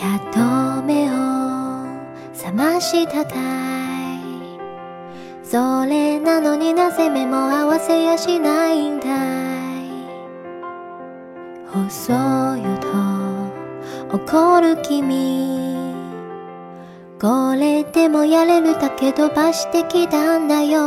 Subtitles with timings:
[0.00, 1.12] やっと目を
[2.32, 3.36] 覚ましたかい。
[5.44, 9.90] それなのになぜ目も合わせやしないんだい。
[11.68, 15.50] 遅よと怒る君。
[17.20, 20.80] これでもやれるだけ飛ばしてきたんだよ。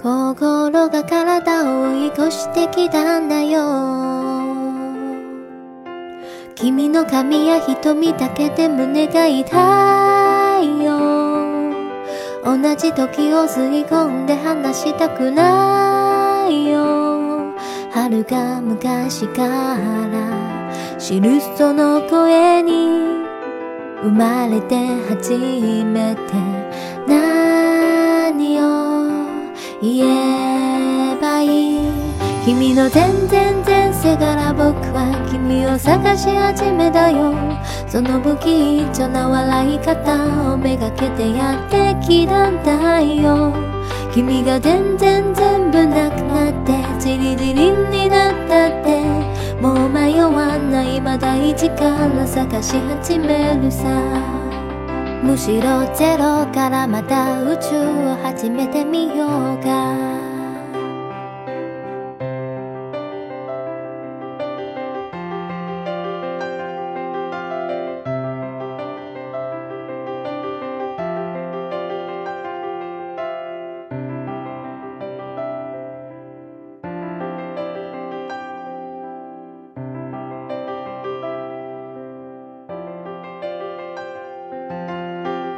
[0.00, 4.23] 心が体を追い越してきたんだよ。
[6.56, 11.74] 君の髪や瞳だけで胸が痛いよ。
[12.44, 17.52] 同じ時を吸い込んで話したくないよ。
[17.90, 23.24] 遥か昔から知るその声に
[24.02, 24.76] 生まれて
[25.08, 26.20] 初めて。
[27.06, 29.08] 何を
[29.82, 31.46] 言えばい
[31.76, 31.80] い？
[32.44, 34.74] 君の全然前世から僕
[35.74, 37.34] を探し始めたよ。
[37.88, 43.52] その不器一な笑い方をめがけてやってきたんだよ。
[44.12, 49.02] 君が全然全部なくなってじりじりになったって。
[49.60, 53.88] もう迷わないまだ一から探し始めるさ。
[55.22, 57.80] むしろゼロからまた宇宙
[58.12, 60.13] を始めてみようか。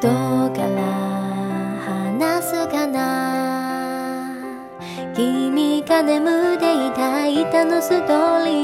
[0.01, 0.09] ど
[0.47, 0.83] うから
[1.81, 4.35] 話すかな？
[5.15, 8.57] 君が眠っていた板のストーリー。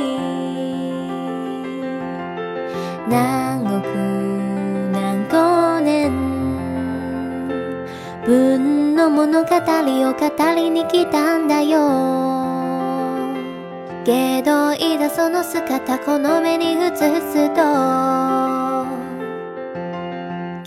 [3.09, 3.87] 何億
[4.93, 6.13] 何光年？
[8.27, 9.59] 分の物語を
[10.13, 11.79] 語りに来たんだよ。
[14.05, 17.63] けどいざその姿この目に映すと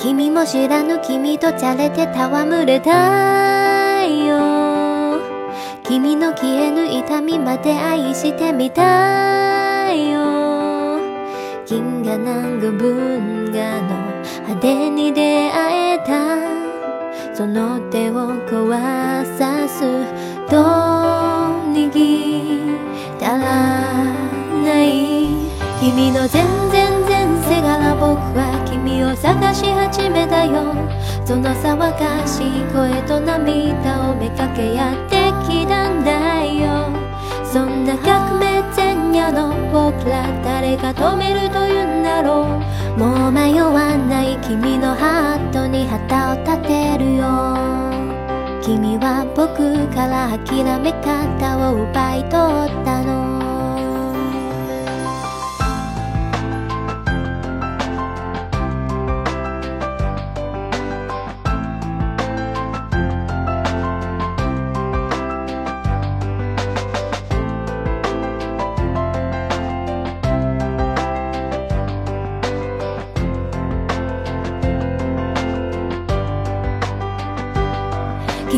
[0.05, 5.17] 君も知らぬ君とじゃれて戯れたいよ。
[5.81, 10.99] 君の消えぬ痛みまで愛してみたいよ。
[11.65, 13.97] 銀河南国文化の
[14.41, 17.35] 派手に出会えた。
[17.35, 18.69] その手を壊
[19.39, 19.81] さす
[20.47, 20.55] と
[21.73, 22.77] 握
[23.15, 24.03] ったら
[24.63, 25.27] ない。
[25.81, 26.84] 君の全然
[29.15, 30.75] 探し始めたよ。
[31.25, 36.89] その騒がしい声と涙をめかけやってきたんだよ。
[37.43, 42.47] そんな革命前夜の僕ら誰が止めるというんだろ
[42.97, 42.99] う。
[42.99, 47.55] もう迷わない君のハートに旗を立てるよ。
[48.61, 52.44] 君は僕から諦め方を奪い取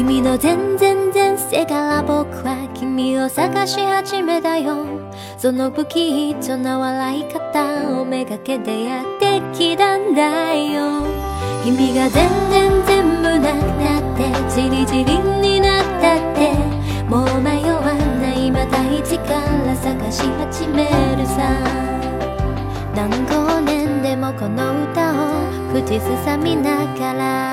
[0.08, 4.86] 君の全然前世から僕は君を探し始めたよ。
[5.38, 11.04] その不器一な笑い方をめがけてやってきたんだよ。
[11.66, 16.54] 君が全然全部なくなってじりじりになったって。
[17.10, 19.34] もう迷わないまた一か
[19.66, 20.86] ら探し始め
[21.18, 21.52] るさ。
[22.96, 27.47] 何光年でもこの歌を口ずさみながら。